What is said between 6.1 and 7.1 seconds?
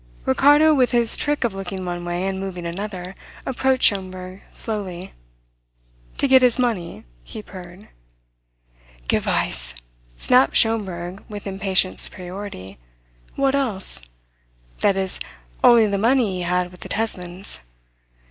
"To get his money?"